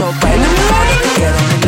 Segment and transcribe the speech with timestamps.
[0.00, 1.59] So prendeme la que quiero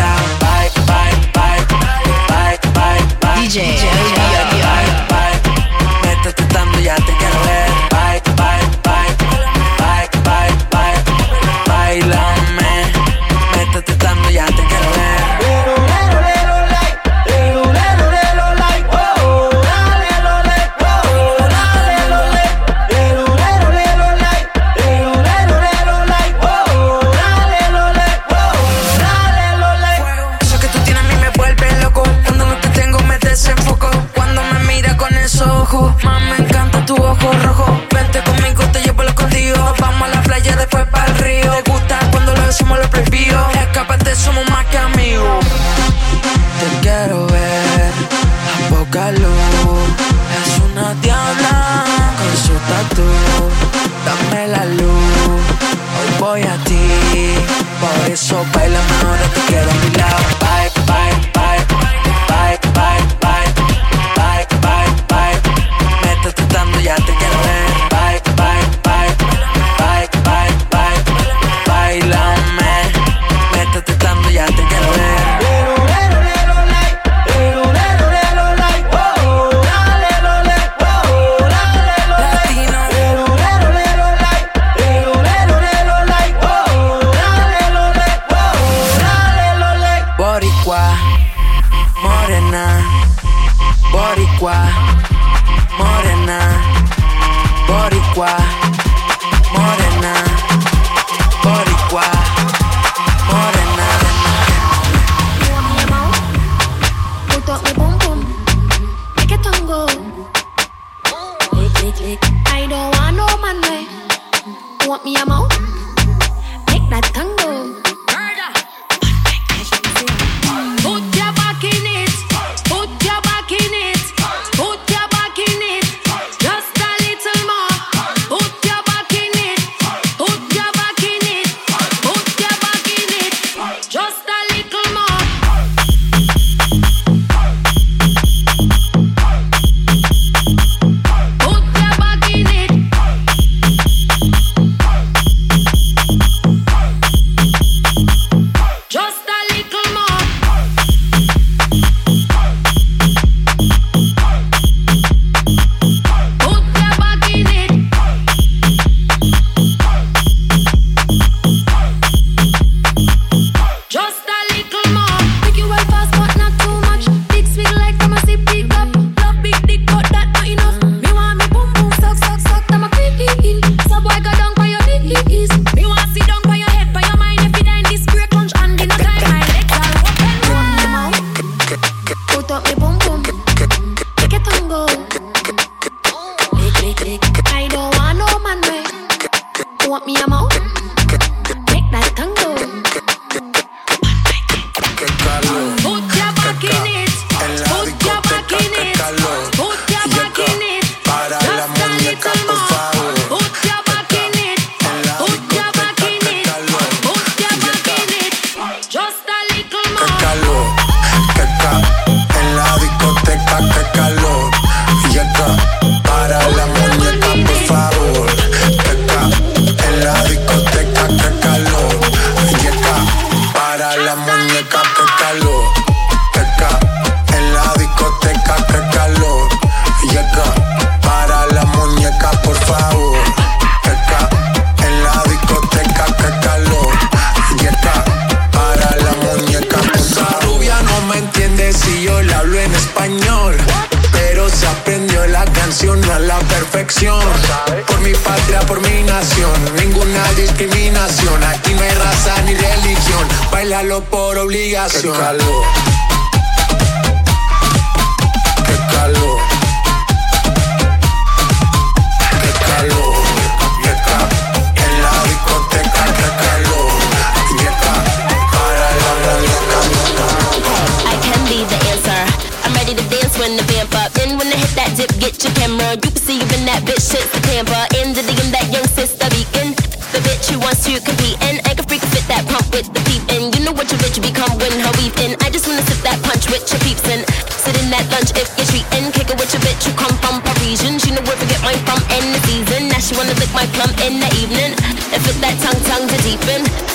[273.53, 274.13] when the vamp up.
[274.17, 275.93] Then when I hit that dip, get your camera.
[276.01, 277.85] You can see in that bitch, shit, the camper.
[278.01, 279.77] In the DM, that young sister beacon.
[280.13, 283.01] The bitch who wants to compete and I can freak fit that pump with the
[283.09, 283.53] peep in.
[283.53, 285.37] You know what your bitch become when her weave in.
[285.45, 287.25] I just wanna sip that punch with your peeps in.
[287.49, 289.13] Sit in that lunch if you're treating.
[289.13, 291.01] Kick it with your bitch who come from Parisian.
[291.01, 292.89] She know where to get mine from in the season.
[292.89, 294.73] Now she wanna lick my plum in the evening.
[295.13, 296.92] And fit that tongue tongue to deepen.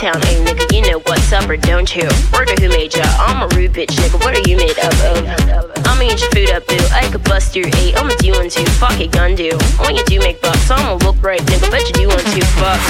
[0.00, 0.64] Uptown A nigga.
[0.72, 2.08] You know what's up or don't you?
[2.32, 3.04] Word who made ya?
[3.20, 4.16] I'm a rude bitch nigga.
[4.24, 5.76] What are you made up of?
[5.84, 6.80] I'ma eat your food up, boo.
[6.88, 7.92] I could bust your eight.
[8.00, 8.64] I'ma do one two.
[8.80, 9.52] Fuck it, gun do.
[9.84, 11.70] When you do make bucks, I'ma look right, nigga.
[11.70, 12.40] Bet you do want to.
[12.56, 12.80] Fuck.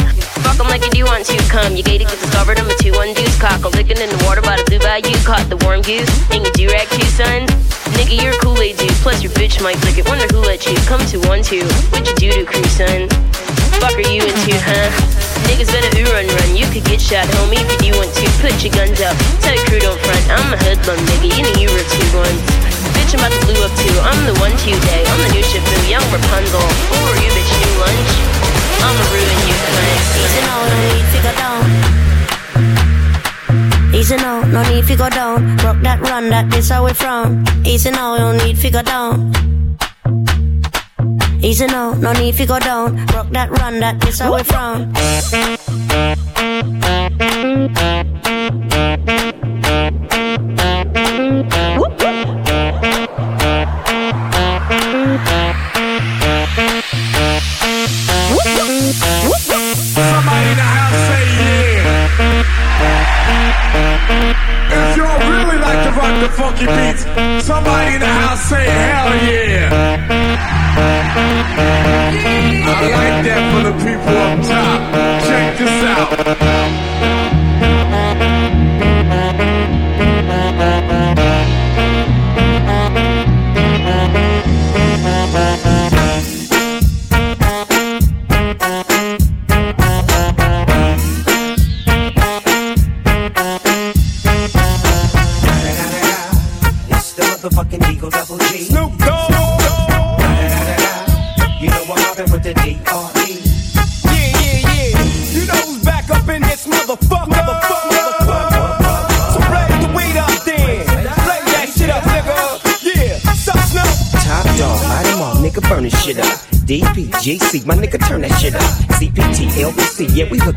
[0.46, 1.36] Fuck 'em like you do want to.
[1.50, 2.60] Come, you gated, get discovered.
[2.60, 3.36] I'm a two one deuce.
[3.40, 5.10] Cock a licking in the water by the blue bayou.
[5.26, 6.06] Caught the warm goose.
[6.30, 7.50] And you do rag too, son.
[7.98, 8.94] Nigga, you're a Kool-Aid dude.
[9.02, 10.06] Plus your bitch might lick it.
[10.06, 11.66] Wonder who let you come to one two.
[11.90, 13.10] What you do to crew, son?
[13.80, 14.92] Fuck are you into, huh?
[15.48, 16.52] Niggas better ooh run run.
[16.54, 18.28] You could get shot, homie, if you want to.
[18.44, 19.16] Put your guns up.
[19.40, 20.24] Tell your crew don't front.
[20.28, 21.32] I'm a hoodlum, nigga.
[21.32, 22.44] You know you were two ones.
[22.92, 23.96] Bitch, I'm about to blue up too.
[24.04, 25.02] I'm the one two day.
[25.08, 26.60] I'm the new ship young Rapunzel.
[26.60, 27.50] Who are you, bitch?
[27.56, 28.12] New lunch.
[28.84, 29.96] I'ma ruin you, cunt.
[30.20, 31.64] Easy now, no need to go down.
[33.96, 35.56] Easy now, no need to go down.
[35.64, 37.44] Rock that run, that this how we from.
[37.64, 39.32] Easy now, no need to go down.
[41.42, 42.96] Easy now, no need to go down.
[43.06, 44.92] Rock that run, that this how we from.
[60.10, 62.20] Somebody in the house say yeah.
[64.68, 67.02] If y'all really like to rock the funky beats,
[67.46, 70.19] somebody in the house say hell yeah.
[71.20, 74.80] I like that for the people up top.
[75.26, 76.39] Check this out.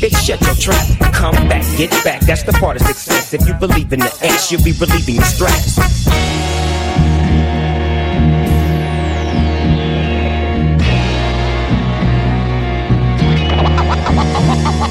[0.00, 1.12] bitch, shut your trap.
[1.12, 3.34] Come back, get back, that's the part of success.
[3.34, 5.78] If you believe in the ass, you'll be relieving the stress.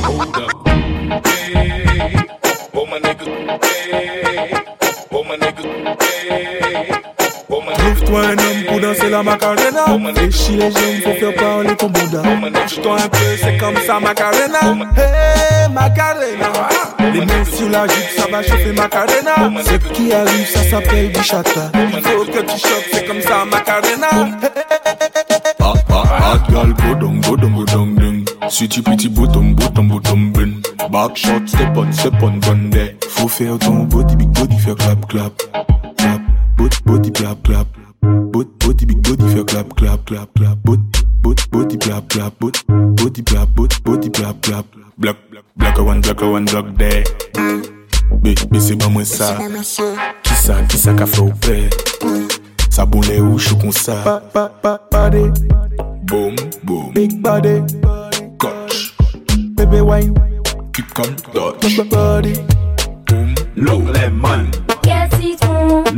[0.03, 0.49] Trouve-toi
[8.89, 9.85] danser la macarena.
[10.15, 12.21] Fléchis les jambes, faut faire parler ton bouddha.
[12.21, 14.59] Bouge-toi un peu, c'est comme ça, macarena.
[14.97, 16.49] Hey, macarena.
[17.13, 19.61] Les mains sur la jupe, ça va chauffer macarena.
[19.63, 21.71] Ce qui arrive, ça s'appelle du chata.
[21.75, 24.37] Il faut que tu choques, c'est comme ça, macarena.
[25.59, 28.25] Ah, ah, hot girl, go down, go down, go down, ding.
[28.49, 30.61] Sweetie pretty bottom, bottom, bottom, bin.
[30.91, 32.39] Back shot, step on, step on,
[32.71, 32.95] there.
[33.09, 35.33] Faut faire ton body, big body, faire clap, clap.
[35.97, 36.21] Clap,
[36.57, 37.67] body, body, clap, clap.
[38.01, 40.57] Bot, body big body fè clap clap clap clap.
[40.63, 40.79] Bot,
[41.21, 44.65] bot, body clap clap Bot, body clap, bot, body clap clap.
[44.97, 45.17] Blok,
[45.55, 47.03] blok a wan, blok a wan, blok de
[48.21, 49.37] Be, be se ba mwen sa.
[50.23, 51.69] Ki sa, ki sa ka fè ou pre
[52.69, 53.99] Sa bon le ou chou kon sa?
[54.03, 55.27] Pa, pa, pa, body
[56.09, 56.91] Boom, boom.
[56.93, 57.59] Big body
[58.39, 58.95] Koch
[59.55, 60.15] Bebe wine.
[60.73, 62.35] Keep calm, dodge Body
[63.07, 64.51] Boom, low lemon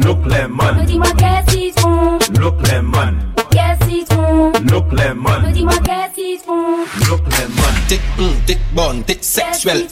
[0.05, 1.07] look lemon, dis-moi
[1.49, 3.15] citron look lemon,
[3.51, 5.51] qu'est-ce qu'ils font Look lemon.
[5.53, 7.61] Dis-moi qu'est-ce qu'ils font Look lemon.
[7.87, 9.87] T'es hum, t'es bonne, t'es sexuelle.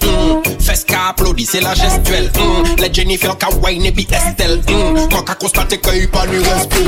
[1.52, 2.30] C'est la gestuelle.
[2.40, 4.62] Hum, les Jennifer Kawaii et puis Estelle.
[4.70, 6.84] Hum, quand qu'a constaté qu'il n'y a pas de respect.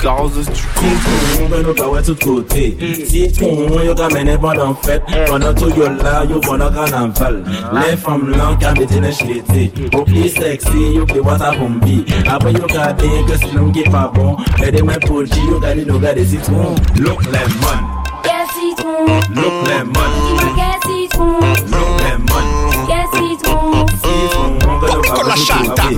[0.00, 1.50] Carrosse de tu coups.
[1.50, 2.76] Ben nous pas ouais tout côté.
[2.80, 2.94] Hum.
[2.94, 5.02] Si tu yo t'amène pendant la fête.
[5.26, 7.42] Pendant tout yo là, il y a yo pendant carnaval.
[7.48, 7.80] Ah.
[7.90, 9.72] Les femmes là, qu'à mettre les chétés.
[9.92, 10.00] Hum.
[10.00, 12.04] Au plus sexy, yo plus what a bombi.
[12.28, 15.49] Après yo qu'à dire que si l'on qui pas bon, aidez-moi pour dire.
[15.50, 17.80] yo gani nou gade sitron Look lemon
[18.22, 20.12] Gè sitron Look lemon
[20.56, 21.40] Gè sitron
[21.72, 22.46] Look lemon
[22.88, 24.58] Gè sitron Sitron
[25.06, 25.88] Koko la chata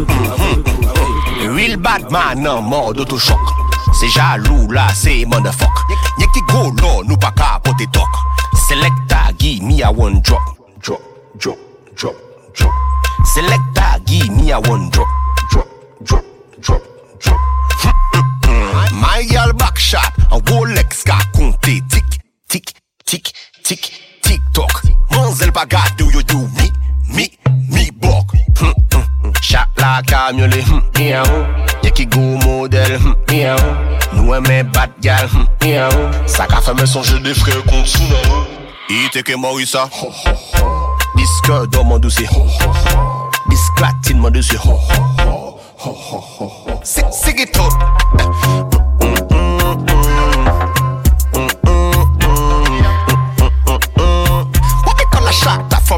[1.52, 3.52] Real bad man nan mord otochok
[4.00, 5.84] Se jalou la se mandafok
[6.18, 8.22] Nye ki golo nou pa ka potetok
[8.66, 11.02] Selecta gi mi a one drop Drop,
[11.36, 11.58] drop,
[11.94, 12.16] drop,
[12.56, 12.72] drop
[13.34, 15.08] Selecta gi mi a one drop
[15.50, 15.68] Drop,
[16.02, 16.24] drop,
[16.60, 16.91] drop
[18.92, 21.80] My gal back shot, an Rolex ka konte.
[21.88, 22.04] Tik,
[22.48, 22.72] tik,
[23.04, 23.32] tik,
[23.64, 26.68] tik, tik tok Man zel pa gade ou yo do mi,
[27.14, 27.26] mi,
[27.68, 28.32] mi bok.
[28.58, 29.32] Hmm, hmm, hmm.
[29.40, 30.82] Shot la kamyole, hm,
[31.82, 33.14] ye ki go model hm,
[34.12, 35.46] Nou eme bat gal, hm,
[36.26, 38.60] sa ka feme sonje de fre kont sou nan
[38.92, 39.86] Ite ke morisa,
[41.16, 42.26] diske do man dousi
[43.48, 44.58] Disklatine man dousi
[46.84, 48.01] Sik, sik it up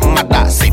[0.03, 0.73] Mata, c'est.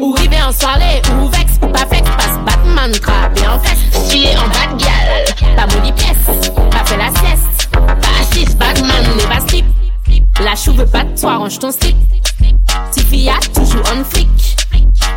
[0.00, 2.08] Ou rivet en soirée, ou vex, ou pas vex.
[2.16, 3.76] Parce Batman crapé en fait,
[4.08, 5.56] Chier en bas de gueule.
[5.56, 6.16] Ta maudit pièce,
[6.70, 7.68] pas fait la sieste.
[7.72, 9.64] pas Fascisse, Batman, les bas skip.
[10.40, 11.96] La chouve veut pas de toi, ton skip.
[12.92, 14.56] Tifia, toujours en fric.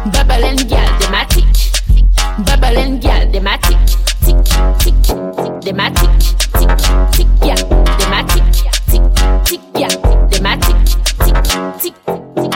[0.05, 1.71] Bubble en gueule, des matiques.
[2.39, 3.39] Bubble en gueule, des.
[4.33, 4.53] Thématique.
[4.79, 6.09] Tic, tic, tic, thématique.
[6.59, 6.69] Tic,
[7.11, 7.55] tic, ya,
[7.97, 8.43] thématique.
[8.89, 9.01] Tic,
[9.45, 9.87] tic, ya,
[10.29, 10.75] thématique.
[11.25, 11.37] Tic,
[11.81, 11.95] tic,
[12.35, 12.53] tic.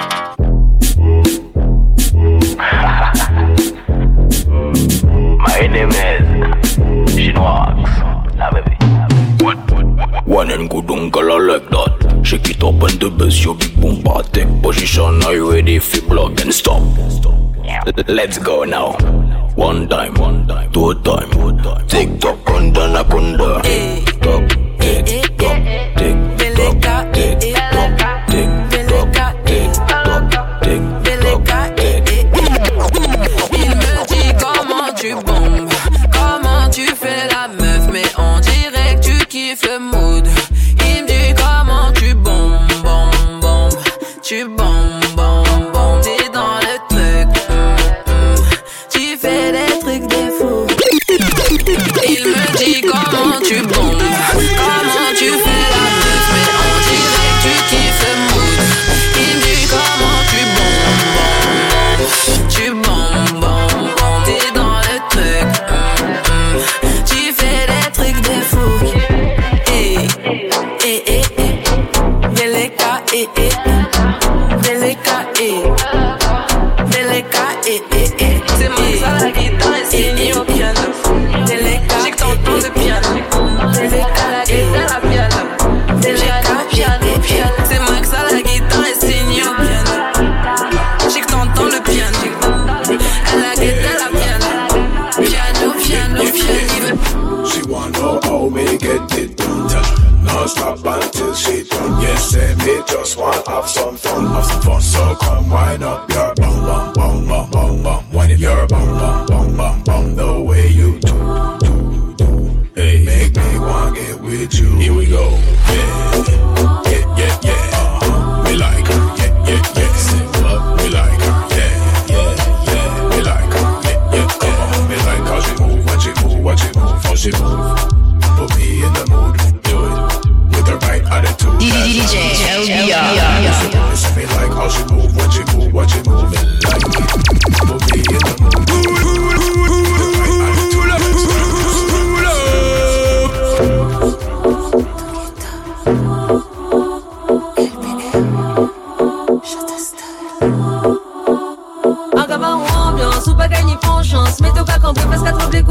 [5.39, 6.27] My name is
[8.51, 8.77] baby.
[10.25, 12.21] One and good uncle I like that.
[12.23, 15.23] Shake it up and the bass, your big boom take position.
[15.23, 16.83] Are you ready for block and stop?
[17.67, 18.93] Let's go now.
[19.55, 21.87] One time, one time, two time, two time.
[21.87, 23.61] Tick tock, na kunda.
[23.63, 24.06] Tick tock,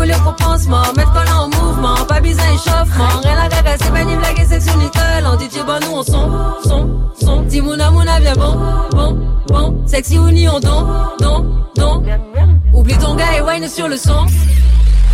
[0.05, 3.21] comprendre pansement, mettre pas en mouvement, pas besoin échauffement.
[3.23, 5.27] Rien à c'est pas ni blague et section Nicole.
[5.27, 6.31] En DJ, bah nous on son,
[6.65, 7.43] son, son.
[7.43, 8.57] Dis mouna mouna bien bon,
[8.93, 9.83] bon, bon.
[9.87, 10.87] Sexy ou ni on don,
[11.21, 12.03] don, don.
[12.73, 14.27] Oublie ton gars et wine sur le son.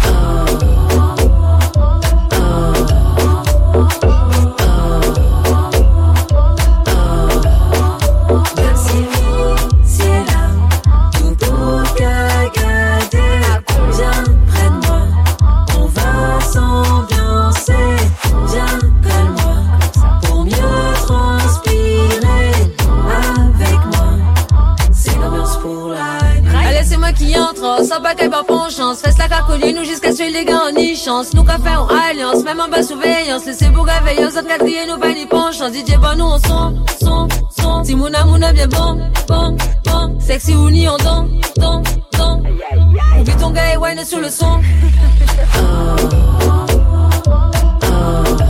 [0.04, 1.11] Merci,
[28.82, 31.32] Fais la cacoline nous jusqu'à ce que les gars en y chance.
[31.34, 33.46] Nous café en alliance, même en bas surveillance.
[33.46, 35.72] Laissez bouga veilleuse, autres quatrième, nous pas ni penchance.
[35.72, 37.84] DJ, bon, nous on son, son, son.
[37.84, 38.98] Si mouna mouna bien bon,
[39.28, 40.20] bon, bon.
[40.20, 41.82] Sexy ou ni on don, don,
[42.18, 42.42] don.
[43.38, 44.60] Ton gars et wine sur le son.
[48.20, 48.34] Merci,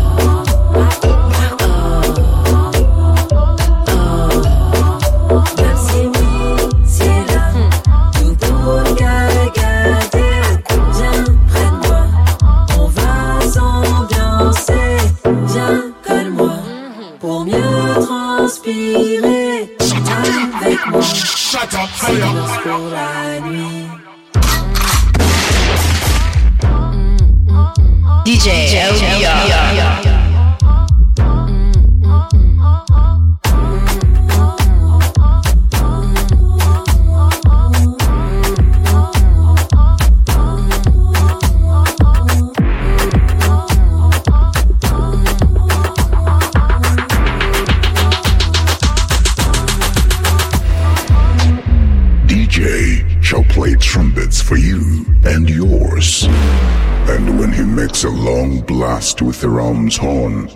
[53.53, 56.25] play trumpets for you and yours.
[56.25, 60.49] And when he makes a long blast with the ram's horn,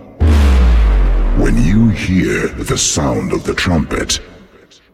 [1.39, 4.19] when you hear the sound of the trumpet,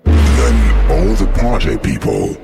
[0.05, 2.37] then all the party people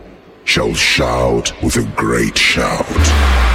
[0.45, 3.48] shall shout with a great shout.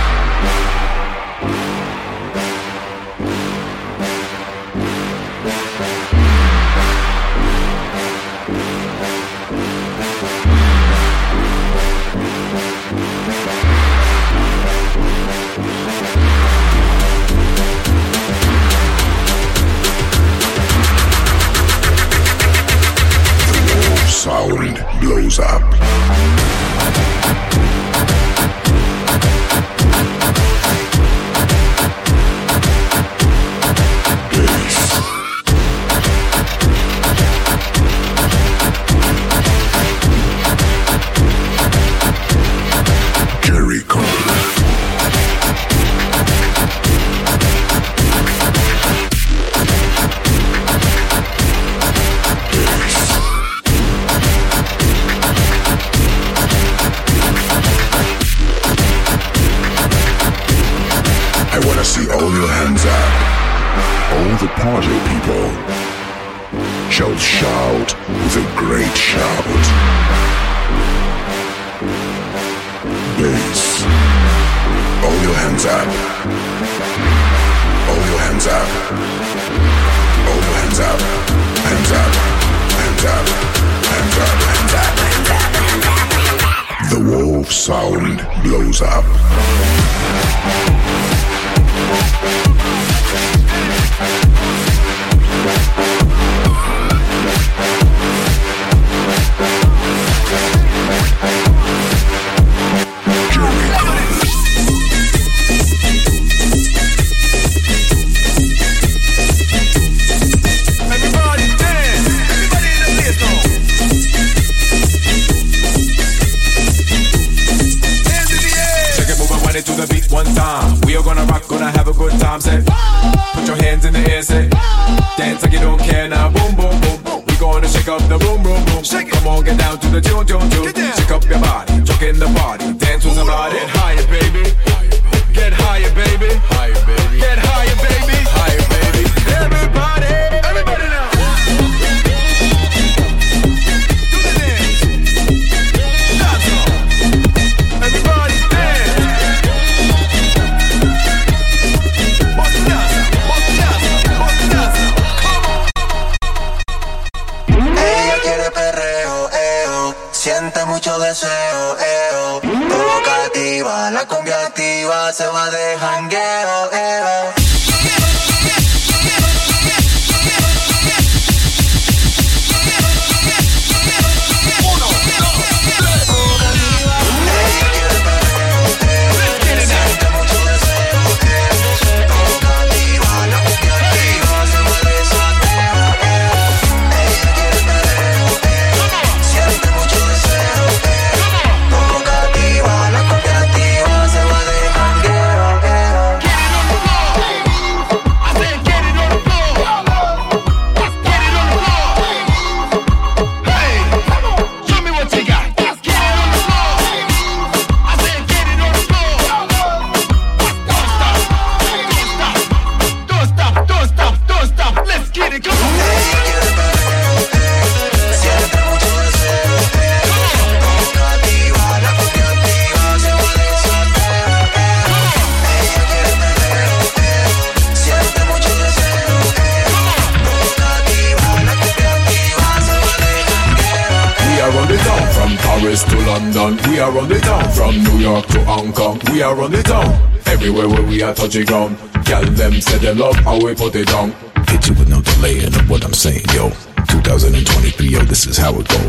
[241.24, 241.78] Touch the ground.
[242.06, 244.12] Gal them say they love how we put it down.
[244.48, 246.50] Hit you with no delay in what I'm saying, yo.
[246.88, 248.82] 2023, yo, this is how it go.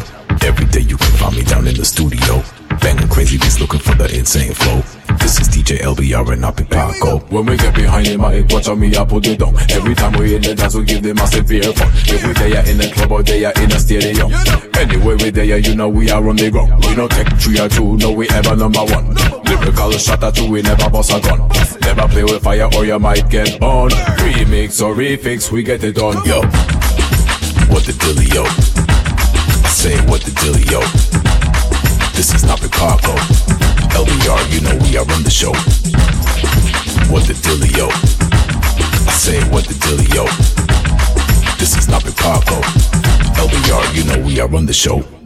[0.43, 2.43] Every day you can find me down in the studio.
[2.81, 4.83] Banging crazy beats looking for the insane flow.
[5.19, 7.19] This is DJ LBR and Napi Paco.
[7.31, 9.57] When we get behind the mic, watch on me, I put it down.
[9.71, 11.89] Every time we in the dance, we give them a severe fun.
[12.11, 14.33] If we there in the club or there in the stadium.
[14.75, 16.85] Anyway, we there, you know we are on the ground.
[16.85, 19.15] We don't take three or two, no, we ever number one.
[19.45, 21.49] Lyrical shot at two, we never bust a gun.
[21.97, 23.93] Never play with fire or you might get burned.
[24.19, 26.17] Remix or refix, we get it done.
[26.25, 26.41] Yo,
[27.71, 28.45] what the dealio?
[29.65, 30.83] I say what the dealio?
[32.17, 33.15] This is not Chicago.
[33.95, 35.53] LBR, you know we are on the show.
[37.13, 37.89] What the dealio?
[39.07, 40.27] I say what the dealio?
[41.59, 42.61] This is not Chicago.
[43.39, 45.24] LBR, you know we are on the show.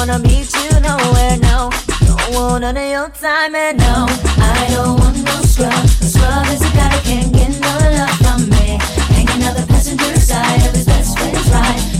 [0.00, 1.68] wanna meet you nowhere, no.
[2.06, 5.84] Don't want none of your time, and no, I don't want no scrub.
[6.00, 8.78] The scrub is a guy that can't get no love from me.
[9.12, 11.99] Hanging out the passenger side of his best friend's ride.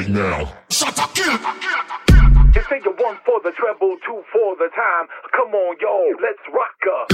[0.00, 0.52] Right now.
[0.70, 1.32] Shut up, kill.
[2.54, 5.06] You say you one for the treble, two for the time.
[5.32, 7.06] Come on, yo, let's rock her.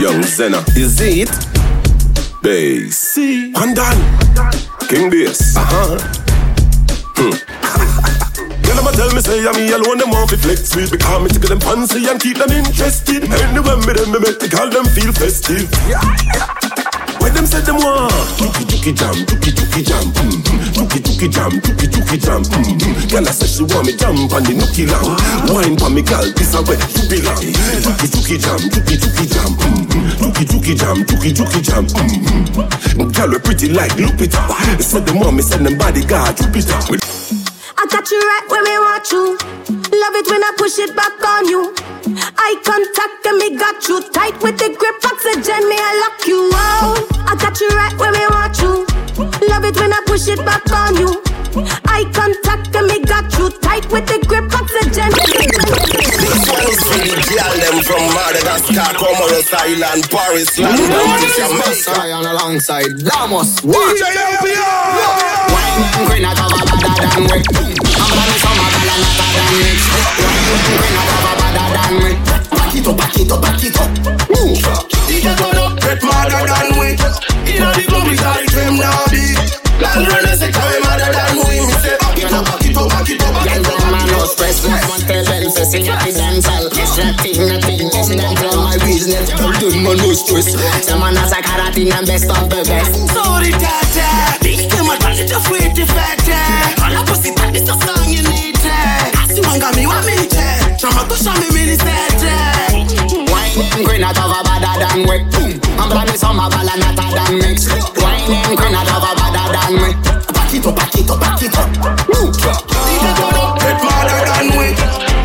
[0.00, 1.30] Young Zena, is it?
[2.42, 3.16] Bass.
[3.54, 4.00] One done.
[4.88, 5.56] King Bass.
[5.56, 6.21] Uh huh.
[7.22, 7.30] Hmm.
[8.66, 11.28] Girl, I'ma tell me say I'm me alone, them want to flex with Because me
[11.30, 14.82] tickle them fancy and keep them interested Anyway, me them, me make the girl them
[14.90, 15.70] feel festive
[17.22, 18.10] When them say them want
[18.42, 20.74] Juki juki jam, juki juki jam mm-hmm.
[20.74, 23.06] Juki juki jam, juki juki jam mm-hmm.
[23.06, 25.14] Girl, I say she want me jump on the nookie long
[25.46, 27.38] Wine for me girl, this a where you belong
[27.86, 30.26] Juki juki jam, juki juki jam mm-hmm.
[30.26, 33.14] Juki juki jam, juki juki jam mm-hmm.
[33.14, 34.42] Girl, we pretty like Lupita
[34.82, 37.01] Said the mommy, send them bodyguard, Jupiter
[38.02, 39.38] got you right when me want you.
[39.94, 41.70] Love it when I push it back on you.
[42.34, 45.62] Eye contact and me got you tight with the grip oxygen.
[45.70, 46.98] Me I lock you out.
[47.30, 48.82] I got you right when me want you.
[49.46, 51.22] Love it when I push it back on you.
[51.86, 55.14] Eye contact and me got you tight with the grip oxygen.
[55.14, 62.02] This one's for the girl them from Madagascar, Comoros Island, Paris, London, to Jamaica.
[62.18, 63.62] on alongside Damos.
[63.62, 63.94] What?
[65.54, 67.81] Wine green at over better than we.
[68.82, 68.98] Of
[71.22, 72.12] the better than me.
[72.50, 73.88] Back it up, back it up, back it up.
[74.32, 74.58] Move.
[76.50, 76.98] Than we.
[77.46, 78.42] The club, we we
[81.14, 81.62] than we.
[82.02, 83.78] Back it up, back it up, back it up.
[83.92, 84.72] Man, no stress, the.
[87.46, 89.30] Nothing, not my business.
[89.38, 90.48] Man, no stress.
[90.90, 90.98] A
[92.02, 92.94] best of the best.
[93.14, 94.38] Sorry, tata.
[94.42, 94.96] Big them a
[95.50, 96.34] wait the fete.
[96.82, 98.51] All a pussy back, this a song you need.
[99.52, 100.40] Ask you wanga me, what me te?
[100.80, 101.76] Chama to show me me
[103.28, 105.20] Wine green at over better than we.
[105.76, 107.68] I'm planning some of all and hotter than mix.
[108.00, 109.92] Wine green at over better than me.
[110.32, 111.68] Back it up, back it up, back it up.
[112.08, 112.32] Move.
[112.32, 114.72] DJ turn up, get madder than we.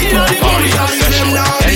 [0.04, 1.67] Inna the club, we got it, them now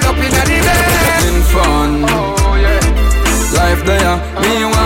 [0.00, 0.90] roll up in the bed.
[1.08, 2.04] Having fun.
[2.08, 2.34] Oh,
[3.54, 4.77] Life there, me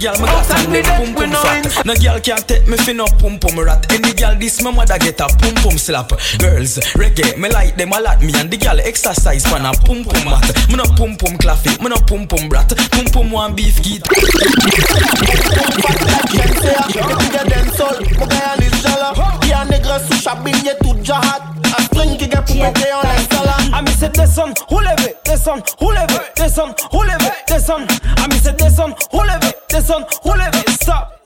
[0.00, 1.84] girl, me got a name pum pum fat.
[1.84, 3.92] No girl can't take me fi no pum pum rat.
[3.92, 6.08] Any girl this my mother get a pum pum slap.
[6.38, 8.20] Girls reggae, me like them a lot.
[8.22, 10.48] Me and the girl exercise pan a pum pum mat.
[10.68, 12.72] Me no pum pum claffy, me no pum pum brat.
[12.90, 13.80] Pum pum one beef
[23.70, 23.78] geet.
[23.78, 27.90] Ami se descend, releve, descend, releve, descend, releve, descend.
[28.24, 31.20] Ami se descend, releve, descend, releve, stop.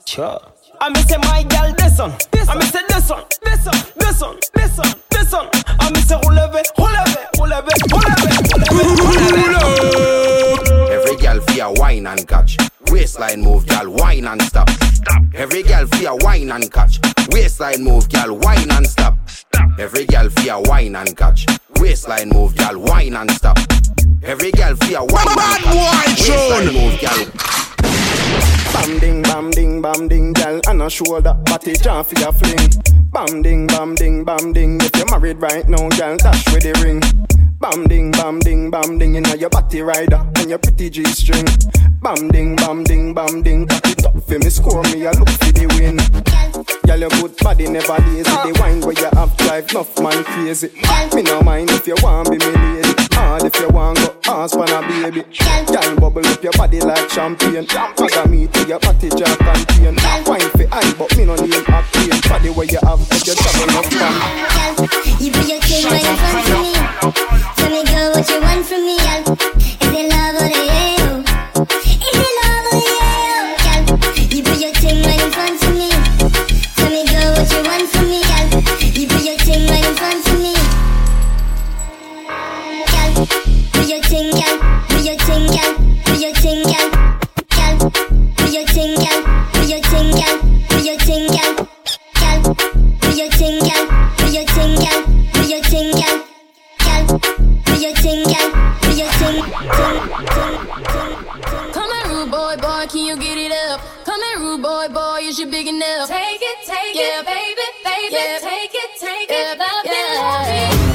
[0.81, 2.13] Ami se my girl descend,
[2.47, 5.49] ami se descend, descend, descend, descend, descend.
[5.79, 8.31] Ami se releve, releve, releve, releve,
[9.31, 9.65] releve.
[10.91, 12.57] Every girl feel wine and catch.
[12.91, 14.69] Waistline move, girl, wine and stop.
[14.69, 15.23] Stop.
[15.33, 16.99] Every girl feel wine and catch.
[17.31, 19.17] Waistline move, girl, wine and stop.
[19.27, 19.79] Stop.
[19.79, 21.45] Every girl feel wine and catch.
[21.85, 23.59] Waistline move, gal, wine and stop.
[24.23, 26.27] Every girl feel wine and catch.
[26.27, 27.25] Waistline move, gal.
[28.73, 32.69] Bam ding, bam ding, bam ding, gal, and a shoulder, body jump for your fling.
[33.13, 34.81] Bam ding, bam ding, bam ding.
[34.81, 37.01] If you're married right now, gal, dash with the ring.
[37.59, 41.03] Bam ding, bam ding, bam ding, you know your body rider and your pretty G
[41.05, 41.45] string.
[42.01, 45.29] Bam ding, bam ding, bam ding, cock it up for me, score me, I look
[45.29, 46.44] for the win.
[46.85, 48.23] Girl, your good body never lazy.
[48.23, 50.69] The wine where you have drive, enough man crazy.
[51.15, 52.93] Me no mind if you want be me lady.
[53.13, 55.23] Hard if you want go ask for a baby.
[55.65, 57.65] Girl, bubble up your body like champagne.
[57.97, 59.95] Maga me to your body jar contain.
[60.25, 62.29] Wine for eye, but me no need octane.
[62.29, 64.13] Body where you have, but you travel enough fun.
[65.19, 66.73] You put your thing right in front of me.
[67.55, 69.35] Tell me, girl, what you want from me, girl.
[69.81, 70.54] Is it love or
[102.87, 103.81] can you get it up?
[104.05, 106.07] Come here, rude boy, boy, is you big enough?
[106.07, 107.21] Take it, take Yeah.
[107.21, 108.39] it, baby, baby, Yeah.
[108.39, 109.53] take it, take Yeah.
[109.53, 109.91] it, love Yeah.
[109.91, 110.94] it, love it.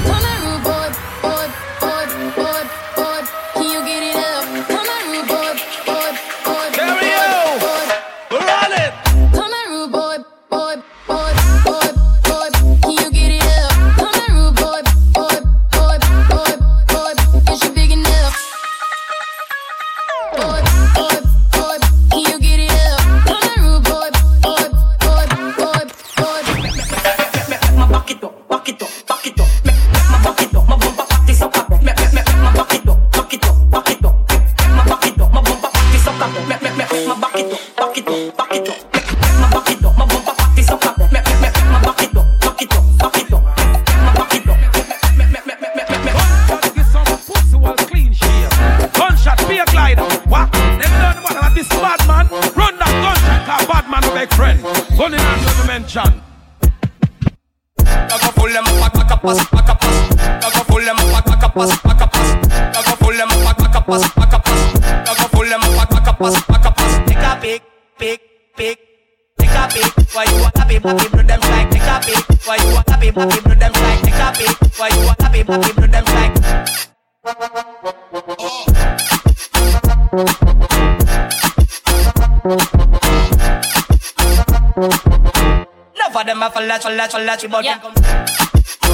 [87.11, 88.91] Flash, flash, flash, but yeah.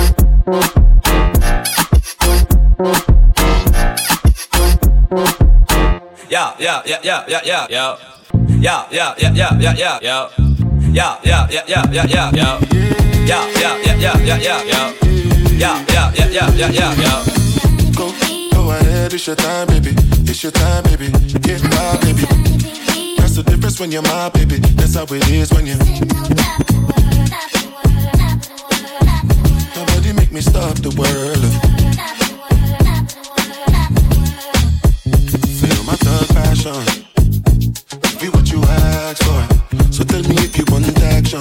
[6.28, 7.96] Yeah, yeah, yeah, yeah, yeah, yeah, yeah.
[8.58, 10.28] Yeah, yeah, yeah, yeah, yeah, yeah, yeah.
[10.92, 12.60] Yeah, yeah, yeah, yeah, yeah, yeah, yeah.
[13.26, 14.92] Yeah, yeah, yeah, yeah, yeah, yeah, yeah.
[15.56, 17.24] Yeah, yeah, yeah, yeah, yeah, yeah, yeah.
[17.96, 18.12] Go,
[18.52, 19.94] go ahead, it's your time, baby.
[20.28, 21.10] It's your time, baby.
[21.40, 22.24] Get my baby.
[23.16, 24.58] That's the difference when you're my baby.
[24.58, 26.75] That's how it is when you.
[30.36, 31.44] Me stop the world.
[35.60, 36.76] Feel my thug passion.
[38.20, 39.40] Be what you ask for.
[39.90, 40.84] So tell me if you want
[41.16, 41.40] action.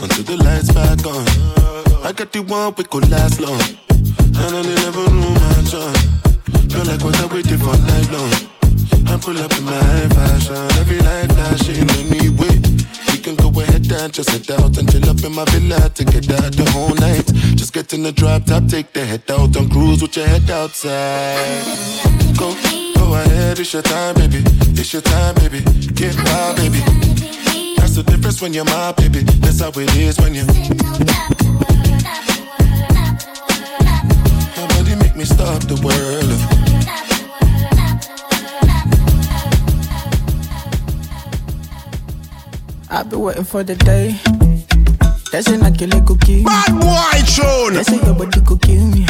[0.00, 1.26] Until the lights back on.
[2.02, 3.60] I got the one we could last long.
[4.40, 5.92] And I never knew my son.
[6.72, 8.32] Feel like what I waited for lifelong.
[9.04, 10.64] I pull up in my fashion.
[10.80, 12.56] Every light flashing anyway.
[12.56, 12.95] We
[13.26, 16.52] can go ahead and just head out and up in my villa to get out
[16.52, 17.26] the whole night.
[17.56, 20.48] Just get in the drop top, take the head out and cruise with your head
[20.48, 21.64] outside.
[22.38, 22.54] Go,
[22.94, 24.44] go ahead, it's your time, baby.
[24.78, 25.58] It's your time, baby.
[25.94, 26.78] Get wild, baby.
[27.78, 29.22] That's the difference when you're my baby.
[29.42, 30.46] That's how it is when you.
[34.56, 36.55] Nobody make me stop the world.
[42.90, 44.14] I've been waiting for the day.
[45.32, 46.44] They say not kill it could kill me.
[46.44, 47.74] Bad boy tune.
[47.74, 49.04] They say your body could kill me.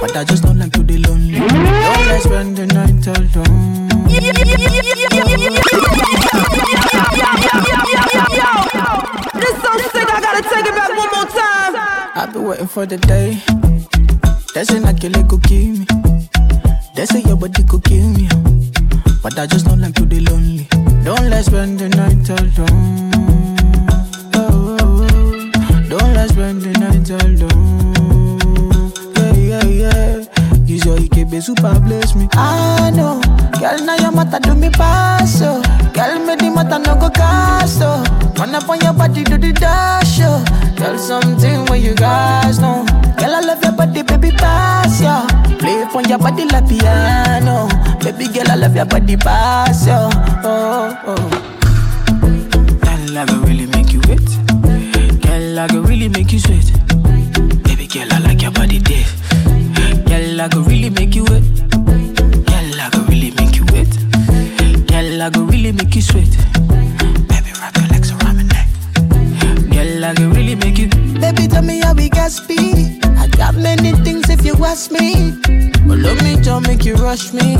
[0.00, 1.38] But I just don't like to be lonely.
[1.38, 3.88] Don't let's spend the night alone.
[9.36, 11.74] This song sick, I gotta take it back one more time.
[12.14, 13.42] I've been waiting for the day.
[14.54, 15.86] They say not kill it could kill me.
[16.94, 18.28] They say your body could kill me.
[19.22, 20.68] But I just don't like to be lonely.
[21.04, 23.10] Don't let's spend the night alone.
[24.34, 25.88] Oh, oh, oh.
[25.88, 27.92] Don't let's spend the night alone.
[29.16, 30.64] Yeah, yeah, yeah.
[30.64, 30.98] Use your
[31.36, 32.28] you super bless me.
[32.32, 33.20] I know.
[33.60, 35.60] Girl, now your matter do me pass, oh.
[35.92, 38.02] Girl, me the matter no go cast, oh.
[38.38, 40.42] Run up on your body, do the dash, oh.
[40.76, 42.86] Tell something where you guys know.
[43.18, 45.26] Girl, I love your body, baby, pass, yeah.
[45.58, 47.68] Play from your body like piano.
[48.00, 50.08] Baby girl, I love your body, pass, yeah.
[50.44, 51.28] Oh, oh.
[52.80, 54.22] Girl, I go really make you wet.
[55.22, 56.70] Girl, I go really make you sweat.
[57.64, 59.06] Baby girl, I like your body, deep.
[60.06, 61.42] Girl, I go really make you wet.
[62.46, 63.90] Girl, I go really make you wet.
[64.86, 66.30] Girl, I go really make you sweat.
[67.28, 68.68] Baby, wrap your legs around my neck.
[69.70, 70.88] Girl, I go really make you.
[71.20, 72.95] Baby, tell me how we got speed.
[73.46, 75.30] I got many things if you ask me.
[75.86, 77.54] But let me don't make you rush me.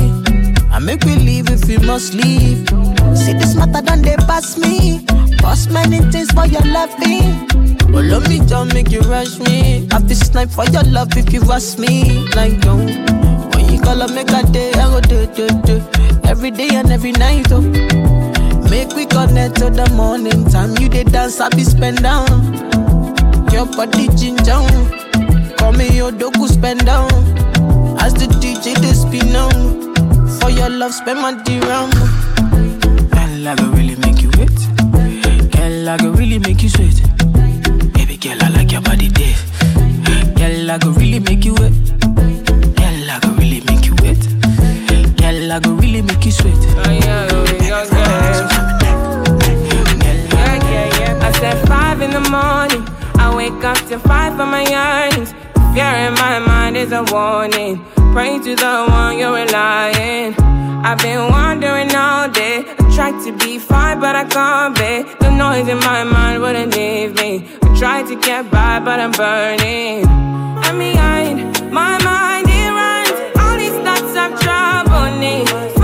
[0.69, 2.67] I make we leave if you must leave.
[3.15, 5.05] See this matter than they pass me.
[5.41, 7.47] Boss many things for your loving.
[7.89, 9.87] But let me don't make you rush me.
[9.91, 12.27] Have this night for your love if you ask me.
[12.35, 12.87] Like don't.
[13.55, 15.81] When you call up, make a day, I go do do do.
[16.25, 17.61] Every day and every night, oh.
[18.69, 20.75] Make we connect to the morning time.
[20.75, 22.27] You did dance, I be spend down.
[23.53, 24.51] Your body ginger.
[24.51, 25.06] Oh.
[25.67, 27.11] Call me your doku spend down.
[27.99, 29.93] As the DJ they spin on.
[30.39, 31.89] For your love, spend my dirham.
[33.11, 34.55] Girl, I go really make you wet.
[35.51, 36.95] Girl, I go really make you sweat.
[37.91, 39.35] Baby girl, I like your body deep.
[40.39, 41.73] Girl, I go really make you wet.
[42.79, 44.23] Girl, I go really make you wet.
[45.19, 46.55] Girl, I go really make you sweat.
[46.55, 47.83] Oh, yeah, oh, yeah,
[50.31, 51.27] yeah, yeah, yeah.
[51.27, 52.87] I said five in the morning.
[53.19, 55.33] I wake up to five for my yearnings.
[55.77, 57.85] Fear in my mind is a warning.
[58.11, 60.33] Pray to the one you're relying.
[60.83, 62.65] I've been wandering all day.
[62.79, 65.03] I tried to be fine, but I can't be.
[65.19, 67.47] The noise in my mind wouldn't leave me.
[67.61, 70.03] I tried to get by, but I'm burning.
[70.65, 73.37] And behind my mind, it runs.
[73.37, 75.76] All these thoughts of trouble me.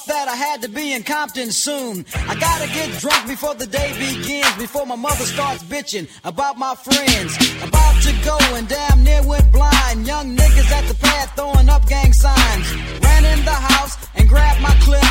[0.00, 2.04] thought that I had to be in Compton soon.
[2.28, 6.74] I gotta get drunk before the day begins, before my mother starts bitching about my
[6.74, 7.36] friends.
[7.62, 10.06] About to go and damn near went blind.
[10.06, 12.66] Young niggas at the pad throwing up gang signs.
[13.02, 15.10] Ran in the house and grabbed my clip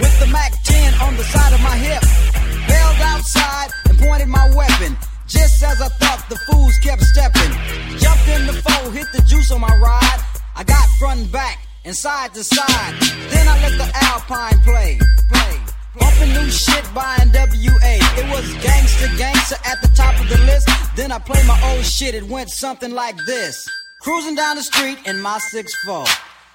[0.00, 2.02] with the MAC 10 on the side of my hip.
[2.68, 4.96] Bailed outside and pointed my weapon.
[5.26, 7.52] Just as I thought, the fools kept stepping.
[7.98, 10.20] Jumped in the foe, hit the juice on my ride.
[10.56, 12.94] I got front and back and side to side.
[13.30, 14.98] Then I let the Alpine play,
[15.30, 15.60] play.
[15.98, 17.94] Bumping new shit, by NWA.
[18.18, 20.68] It was gangster, gangster at the top of the list.
[20.96, 22.14] Then I played my old shit.
[22.14, 23.68] It went something like this:
[24.00, 26.04] cruising down the street in my six four,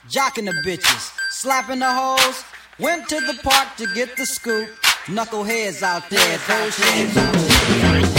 [0.09, 2.43] jocking the bitches, slapping the hoes.
[2.79, 4.69] Went to the park to get the scoop.
[5.05, 8.18] Knuckleheads out there, those shades.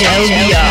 [0.00, 0.69] Joe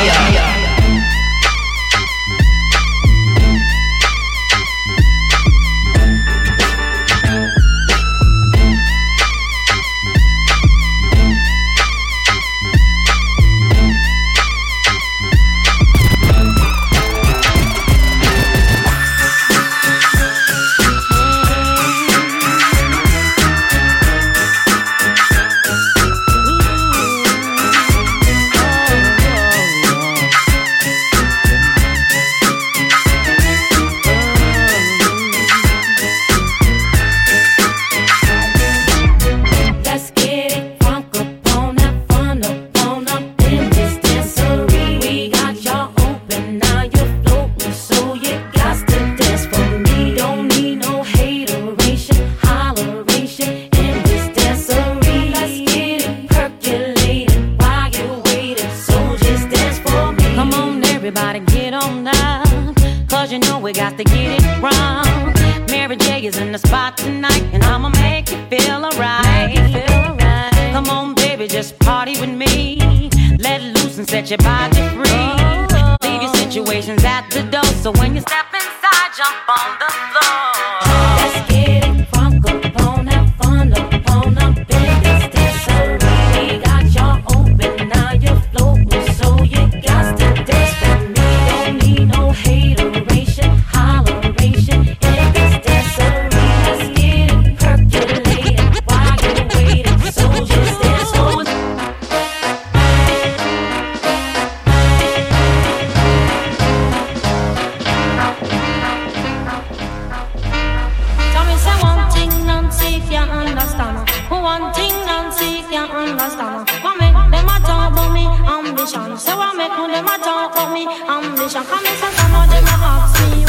[119.55, 120.85] make when them a talk about me.
[120.85, 123.48] Ambition come and some of them a ask me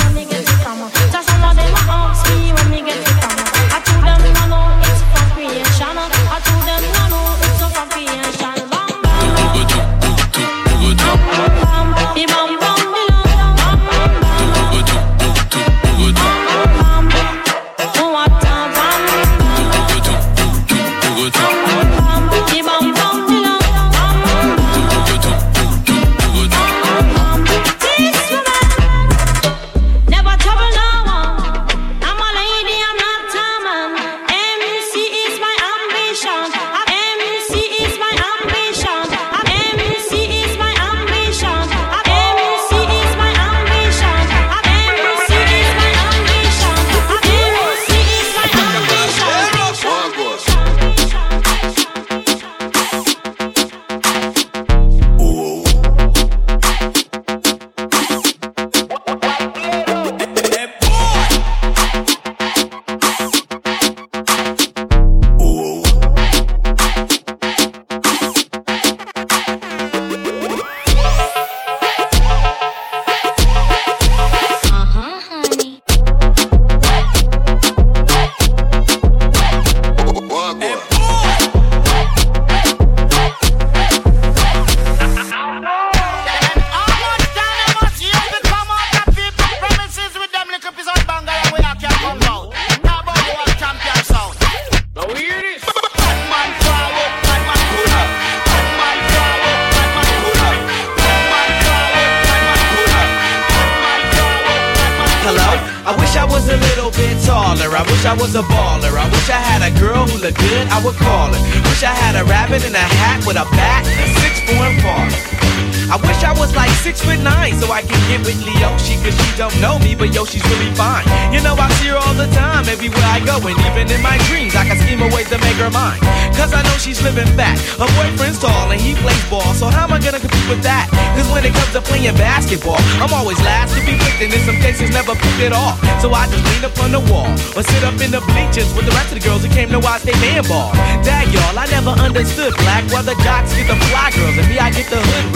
[110.20, 110.68] looked good.
[110.68, 111.40] I would call it.
[111.68, 114.76] Wish I had a rabbit in a hat with a bat and a six form
[114.80, 115.49] father.
[115.90, 119.14] I wish I was like six foot nine so I can get with Leoshi, cause
[119.14, 121.04] she don't know me, but yo, she's really fine.
[121.34, 124.16] You know, I see her all the time, everywhere I go, and even in my
[124.30, 125.98] dreams, I can scheme a way to make her mine.
[126.38, 127.58] Cause I know she's living fat.
[127.76, 130.88] Her boyfriend's tall and he plays ball, so how am I gonna compete with that?
[131.18, 134.42] Cause when it comes to playing basketball, I'm always last to be picked, and in
[134.46, 135.74] some cases, never picked at all.
[135.98, 138.86] So I just lean up on the wall, or sit up in the bleachers with
[138.86, 140.70] the rest of the girls who came to watch they man ball.
[141.02, 144.56] Dag y'all, I never understood black, why the jocks get the fly girls, and me,
[144.58, 145.26] I get the hood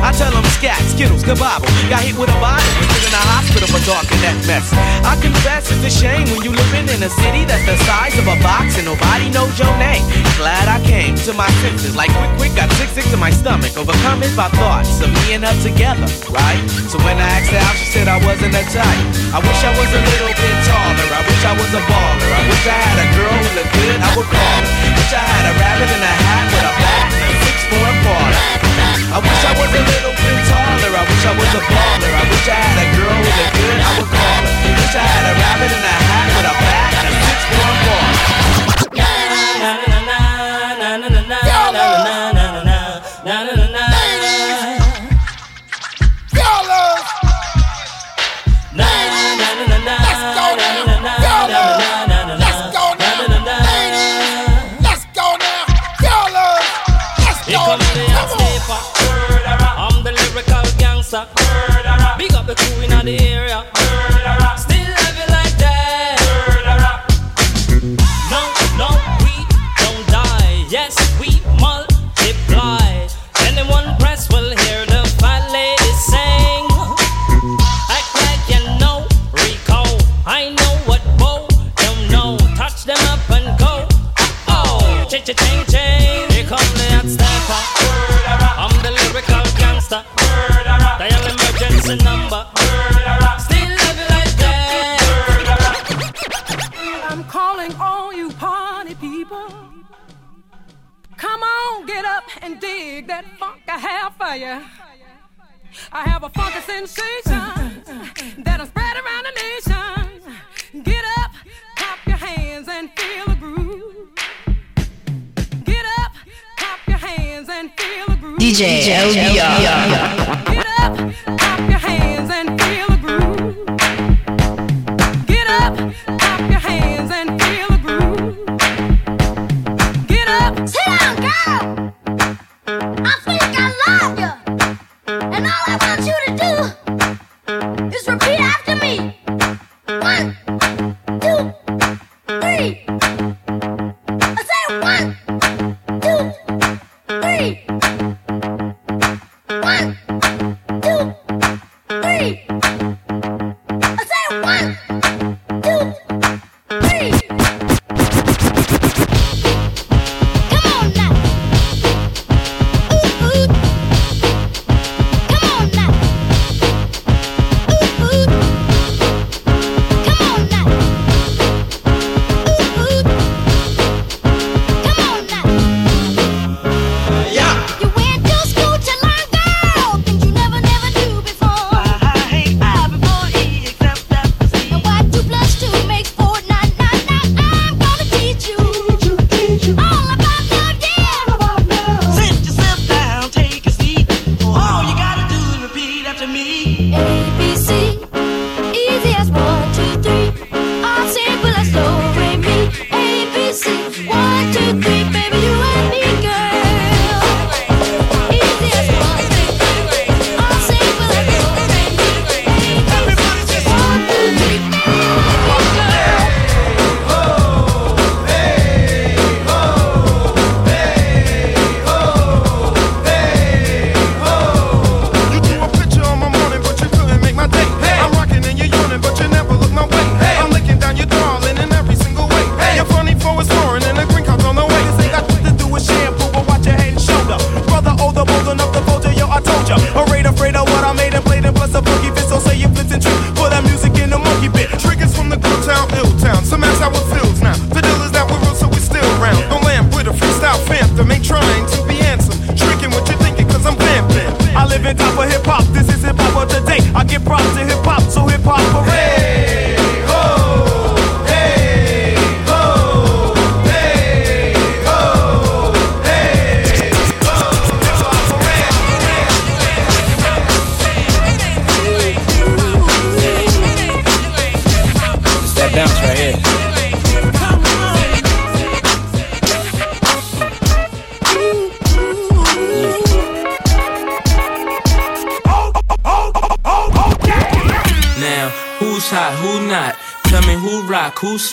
[0.00, 1.68] I tell them scat, skittles, kabobble.
[1.92, 4.72] Got hit with a bottle, was in the hospital for talking that mess.
[5.04, 8.26] I confess it's a shame when you living in a city that's the size of
[8.28, 10.04] a box and nobody knows your name.
[10.40, 13.76] Glad I came to my senses, like quick, quick, got sick, sick to my stomach.
[13.76, 16.60] Overcome it by thoughts of me and her together, right?
[16.88, 19.04] So when I asked her out, she said I wasn't a type.
[19.36, 21.08] I wish I was a little bit taller.
[21.12, 22.30] I wish I was a baller.
[22.32, 23.98] I wish I had a girl who looked good.
[24.00, 24.72] I would call her.
[24.96, 26.98] Wish I had a rabbit in a hat with a bat
[27.28, 28.87] a six four party.
[29.08, 30.92] I wish I was a little bit taller.
[30.92, 32.12] I wish I was a baller.
[32.12, 33.78] I wish I had a girl who looked good.
[33.80, 34.52] I would call her.
[34.68, 37.68] Wish I had a rabbit in a hat with a bat and a six four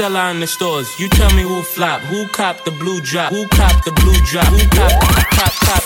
[0.06, 1.00] sell out in the stores.
[1.00, 4.46] You tell me who flop, who cop the blue drop, who cop the blue drop,
[4.48, 4.92] who cop,
[5.32, 5.85] cop, cop.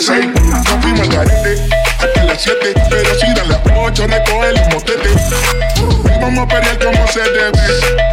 [0.00, 0.26] 6.
[0.64, 1.68] Papi Margarete,
[1.98, 2.74] hasta las 7.
[2.88, 5.22] Pero si a las 8 recoge los motetes.
[6.20, 7.50] Vamos a pelear como se debe.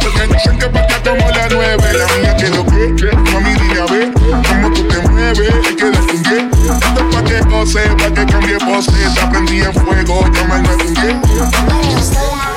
[0.00, 1.92] Porque no sé que patea como la 9.
[1.92, 2.96] La mía quedó bien,
[3.32, 4.12] mami diga ve.
[4.12, 6.50] Como tú te mueves, hay que darte un.
[6.74, 8.90] Esto pa' que goce, pa' que cambie pose.
[9.14, 12.55] Te aprendí en fuego, llama al 9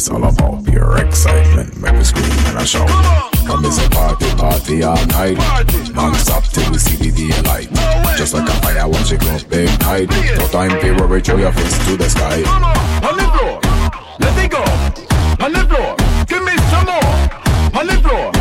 [0.00, 0.64] it's all about.
[0.64, 2.88] Pure excitement, make me scream and I shout.
[3.46, 5.36] Come is a party, party all night.
[5.92, 7.68] Non-stop till we see the daylight.
[8.16, 10.08] Just like a fire once it goes big night.
[10.08, 12.40] No time to worry, throw your face to the sky.
[13.08, 13.60] On the floor,
[14.20, 14.64] let it go.
[15.44, 15.90] On the floor,
[16.24, 17.12] give me some more.
[17.78, 18.32] On the floor,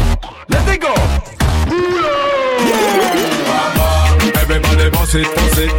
[0.48, 0.94] let it go.
[4.40, 5.72] Everybody boss it, boss it.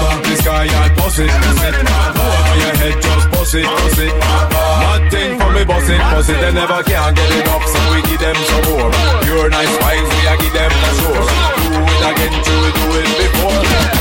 [0.00, 2.17] From the sky and boss it, boss it.
[2.78, 4.12] Head, just boss it, boss it.
[4.86, 6.38] One thing for me, boss it, boss it.
[6.40, 8.90] They never can get enough, so we give them some more.
[9.22, 11.24] Pure nice vibes, we a give them for sure.
[11.74, 13.97] Do it again, do it, do it before.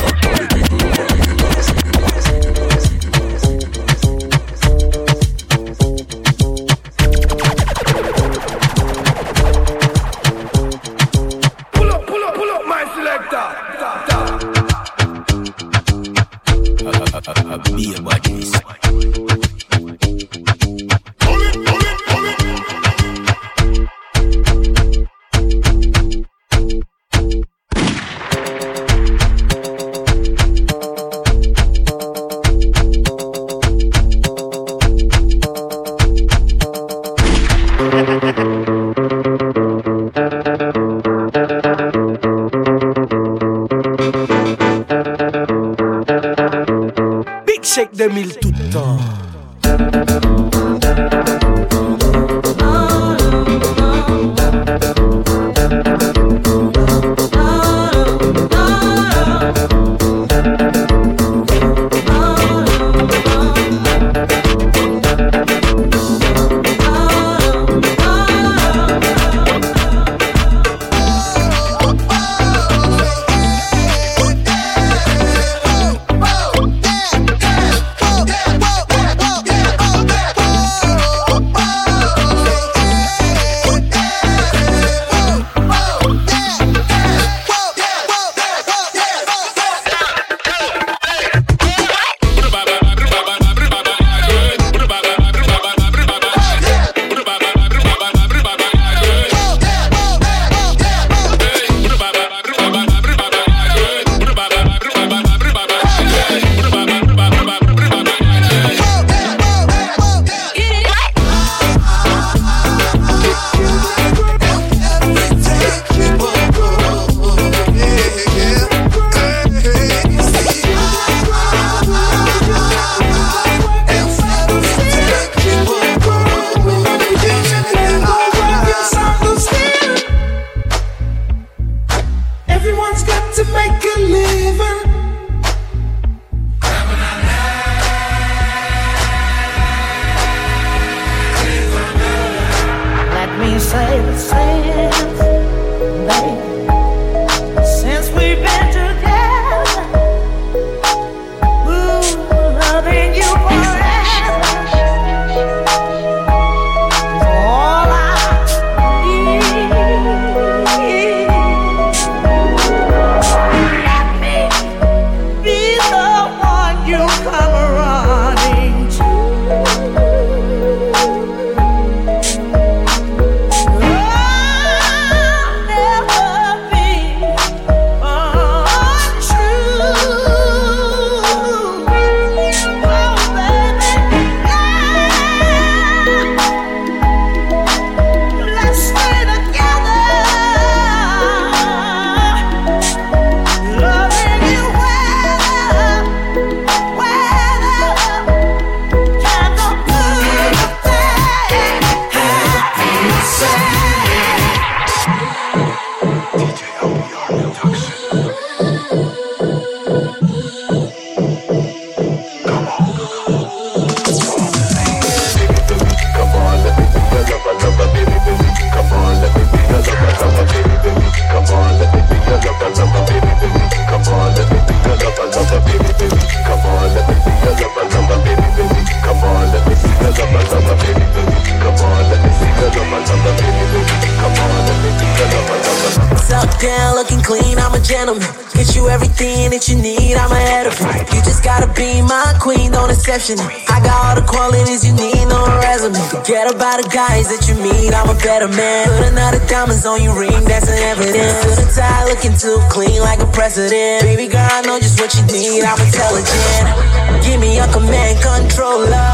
[243.17, 243.41] Exception.
[243.67, 245.97] I got all the qualities you need, no resume.
[246.09, 248.85] Forget about the guys that you meet, I'm a better man.
[248.93, 251.57] Put another diamonds on your ring, that's an evidence.
[251.57, 254.05] And tie, looking too clean like a president.
[254.05, 257.25] Baby girl, I know just what you need, I'm intelligent.
[257.25, 259.09] Give me your command controller.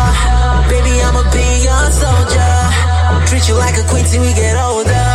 [0.68, 2.56] Baby, I'ma be your soldier.
[3.32, 5.08] Treat you like a queen till we get older.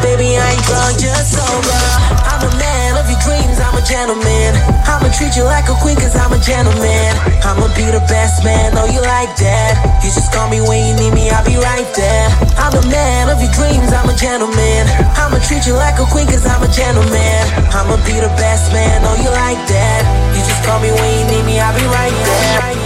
[0.00, 1.84] Baby, I ain't drunk, just sober.
[2.24, 4.54] I'm a man of your dreams, I'm a gentleman.
[4.86, 7.10] I'ma treat you like a queen, cause I'm a gentleman.
[7.42, 10.00] I'ma be the best man, know you like that.
[10.02, 12.26] You just call me when you need me, I'll be right there.
[12.58, 14.86] I'm a man of your dreams, I'm a gentleman.
[15.18, 17.40] I'ma treat you like a queen, cause I'm a gentleman.
[17.74, 20.00] I'ma be the best man, know you like that.
[20.34, 22.83] You just call me when you need me, I'll be right